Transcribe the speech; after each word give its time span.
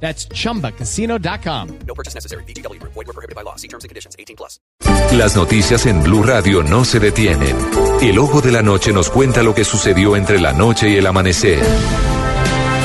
That's 0.00 0.28
chumbacasino.com. 0.28 1.68
No 1.86 1.94
purchase 1.94 2.14
necessary. 2.14 2.44
BGW. 2.44 2.80
Void 2.82 2.94
were 2.94 3.12
prohibited 3.12 3.34
by 3.34 3.42
law. 3.42 3.56
See 3.56 3.68
terms 3.68 3.84
and 3.84 3.88
conditions. 3.88 4.14
18 4.18 4.36
plus. 4.36 4.60
Las 5.12 5.36
noticias 5.36 5.86
en 5.86 6.02
Blue 6.02 6.22
Radio 6.22 6.62
no 6.62 6.84
se 6.84 7.00
detienen. 7.00 7.56
El 8.02 8.18
ojo 8.18 8.40
de 8.40 8.52
la 8.52 8.62
noche 8.62 8.92
nos 8.92 9.10
cuenta 9.10 9.42
lo 9.42 9.54
que 9.54 9.64
sucedió 9.64 10.16
entre 10.16 10.40
la 10.40 10.52
noche 10.52 10.90
y 10.90 10.96
el 10.96 11.06
amanecer. 11.06 11.60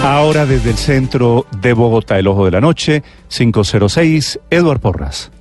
Ahora 0.04 0.46
desde 0.46 0.72
el 0.72 0.78
centro 0.78 1.46
de 1.62 1.74
Bogotá, 1.74 2.18
el 2.18 2.28
ojo 2.28 2.46
de 2.46 2.52
la 2.52 2.62
noche, 2.62 3.04
506, 3.28 4.40
Eduard 4.50 4.80
Porras. 4.80 5.32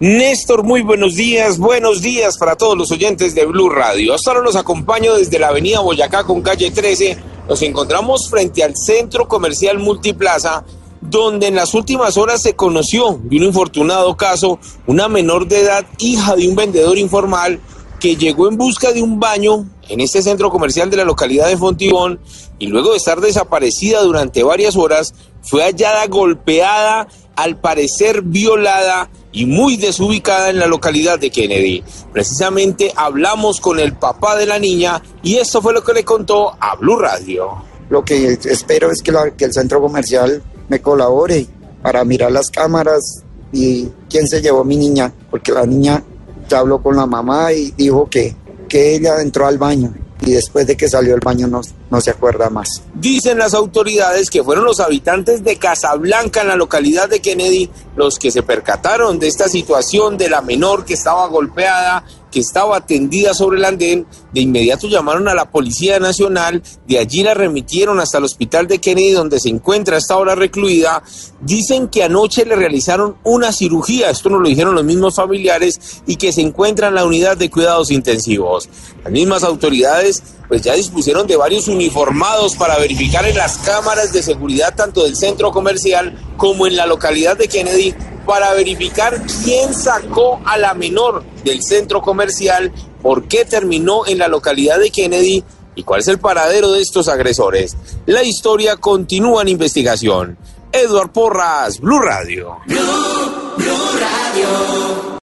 Néstor, 0.00 0.62
muy 0.62 0.82
buenos 0.82 1.14
días, 1.14 1.58
buenos 1.58 2.02
días 2.02 2.36
para 2.38 2.54
todos 2.56 2.76
los 2.76 2.90
oyentes 2.92 3.34
de 3.34 3.46
Blue 3.46 3.70
Radio. 3.70 4.14
Hasta 4.14 4.30
ahora 4.30 4.42
los 4.42 4.56
acompaño 4.56 5.14
desde 5.14 5.38
la 5.38 5.48
avenida 5.48 5.80
Boyacá 5.80 6.24
con 6.24 6.42
calle 6.42 6.70
13. 6.70 7.16
Nos 7.48 7.62
encontramos 7.62 8.28
frente 8.30 8.62
al 8.62 8.76
centro 8.76 9.26
comercial 9.26 9.78
Multiplaza 9.78 10.64
donde 11.10 11.48
en 11.48 11.54
las 11.54 11.74
últimas 11.74 12.16
horas 12.16 12.42
se 12.42 12.54
conoció 12.54 13.20
de 13.22 13.36
un 13.36 13.44
infortunado 13.44 14.16
caso 14.16 14.58
una 14.86 15.08
menor 15.08 15.46
de 15.48 15.60
edad, 15.60 15.86
hija 15.98 16.36
de 16.36 16.48
un 16.48 16.56
vendedor 16.56 16.98
informal, 16.98 17.60
que 18.00 18.16
llegó 18.16 18.48
en 18.48 18.56
busca 18.56 18.92
de 18.92 19.02
un 19.02 19.18
baño 19.18 19.66
en 19.88 20.00
este 20.00 20.22
centro 20.22 20.50
comercial 20.50 20.90
de 20.90 20.98
la 20.98 21.04
localidad 21.04 21.48
de 21.48 21.56
Fontibón 21.56 22.20
y 22.58 22.66
luego 22.66 22.90
de 22.90 22.98
estar 22.98 23.20
desaparecida 23.20 24.02
durante 24.02 24.42
varias 24.42 24.76
horas, 24.76 25.14
fue 25.42 25.62
hallada 25.62 26.06
golpeada, 26.06 27.08
al 27.36 27.60
parecer 27.60 28.22
violada 28.22 29.10
y 29.30 29.44
muy 29.44 29.76
desubicada 29.76 30.48
en 30.48 30.58
la 30.58 30.66
localidad 30.66 31.18
de 31.18 31.30
Kennedy. 31.30 31.84
Precisamente 32.12 32.92
hablamos 32.96 33.60
con 33.60 33.78
el 33.78 33.92
papá 33.92 34.36
de 34.36 34.46
la 34.46 34.58
niña 34.58 35.02
y 35.22 35.36
esto 35.36 35.60
fue 35.60 35.74
lo 35.74 35.84
que 35.84 35.92
le 35.92 36.04
contó 36.04 36.56
a 36.58 36.74
Blue 36.76 36.98
Radio. 36.98 37.62
Lo 37.90 38.02
que 38.02 38.38
espero 38.44 38.90
es 38.90 39.02
que, 39.02 39.12
que 39.36 39.44
el 39.44 39.52
centro 39.52 39.80
comercial 39.80 40.42
me 40.68 40.80
colabore 40.80 41.46
para 41.82 42.04
mirar 42.04 42.32
las 42.32 42.50
cámaras 42.50 43.22
y 43.52 43.88
quién 44.08 44.26
se 44.26 44.40
llevó 44.40 44.64
mi 44.64 44.76
niña, 44.76 45.12
porque 45.30 45.52
la 45.52 45.64
niña 45.66 46.02
ya 46.48 46.58
habló 46.58 46.82
con 46.82 46.96
la 46.96 47.06
mamá 47.06 47.52
y 47.52 47.72
dijo 47.76 48.08
que, 48.10 48.34
que 48.68 48.94
ella 48.94 49.20
entró 49.20 49.46
al 49.46 49.58
baño 49.58 49.92
y 50.20 50.32
después 50.32 50.66
de 50.66 50.76
que 50.76 50.88
salió 50.88 51.12
del 51.12 51.20
baño 51.20 51.46
no, 51.46 51.60
no 51.90 52.00
se 52.00 52.10
acuerda 52.10 52.50
más. 52.50 52.82
Dicen 52.94 53.38
las 53.38 53.54
autoridades 53.54 54.30
que 54.30 54.42
fueron 54.42 54.64
los 54.64 54.80
habitantes 54.80 55.44
de 55.44 55.56
Casablanca 55.56 56.42
en 56.42 56.48
la 56.48 56.56
localidad 56.56 57.08
de 57.08 57.20
Kennedy 57.20 57.70
los 57.96 58.18
que 58.18 58.30
se 58.30 58.42
percataron 58.42 59.18
de 59.18 59.28
esta 59.28 59.48
situación 59.48 60.18
de 60.18 60.28
la 60.28 60.42
menor 60.42 60.84
que 60.84 60.94
estaba 60.94 61.26
golpeada, 61.28 62.04
que 62.30 62.40
estaba 62.40 62.84
tendida 62.84 63.32
sobre 63.32 63.58
el 63.58 63.64
andén. 63.64 64.06
De 64.32 64.40
inmediato 64.40 64.88
llamaron 64.88 65.28
a 65.28 65.34
la 65.34 65.50
Policía 65.50 65.98
Nacional, 65.98 66.62
de 66.86 66.98
allí 66.98 67.22
la 67.22 67.32
remitieron 67.32 67.98
hasta 67.98 68.18
el 68.18 68.24
hospital 68.24 68.66
de 68.66 68.78
Kennedy 68.78 69.12
donde 69.12 69.40
se 69.40 69.48
encuentra 69.48 69.96
hasta 69.96 70.14
ahora 70.14 70.34
recluida. 70.34 71.02
Dicen 71.40 71.88
que 71.88 72.04
anoche 72.04 72.44
le 72.44 72.56
realizaron 72.56 73.16
una 73.24 73.52
cirugía, 73.52 74.10
esto 74.10 74.28
nos 74.28 74.42
lo 74.42 74.48
dijeron 74.48 74.74
los 74.74 74.84
mismos 74.84 75.14
familiares, 75.16 76.02
y 76.06 76.16
que 76.16 76.32
se 76.32 76.42
encuentra 76.42 76.88
en 76.88 76.96
la 76.96 77.06
unidad 77.06 77.38
de 77.38 77.50
cuidados 77.50 77.90
intensivos. 77.90 78.68
Las 79.02 79.12
mismas 79.12 79.42
autoridades 79.42 80.22
pues 80.48 80.62
ya 80.62 80.74
dispusieron 80.74 81.26
de 81.26 81.36
varios 81.36 81.68
uniformados 81.68 82.56
para 82.56 82.78
verificar 82.78 83.26
en 83.26 83.36
las 83.36 83.58
cámaras 83.58 84.12
de 84.12 84.22
seguridad 84.22 84.74
tanto 84.74 85.04
del 85.04 85.16
centro 85.16 85.50
comercial 85.50 86.16
como 86.36 86.66
en 86.66 86.76
la 86.76 86.86
localidad 86.86 87.36
de 87.36 87.48
Kennedy 87.48 87.94
para 88.26 88.52
verificar 88.54 89.22
quién 89.44 89.72
sacó 89.72 90.40
a 90.44 90.58
la 90.58 90.74
menor 90.74 91.24
del 91.44 91.62
centro 91.62 92.02
comercial, 92.02 92.72
por 93.02 93.28
qué 93.28 93.44
terminó 93.44 94.06
en 94.06 94.18
la 94.18 94.28
localidad 94.28 94.78
de 94.80 94.90
Kennedy 94.90 95.44
y 95.76 95.84
cuál 95.84 96.00
es 96.00 96.08
el 96.08 96.18
paradero 96.18 96.72
de 96.72 96.80
estos 96.80 97.08
agresores. 97.08 97.76
La 98.06 98.24
historia 98.24 98.76
continúa 98.76 99.42
en 99.42 99.48
investigación. 99.48 100.36
Edward 100.72 101.12
Porras, 101.12 101.80
Blue 101.80 102.00
Radio. 102.00 102.56